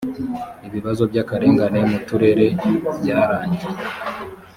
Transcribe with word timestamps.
ibibazo 0.67 1.03
byakarengane 1.11 1.79
mu 1.89 1.97
turere 2.07 2.45
byarangiye. 2.99 3.67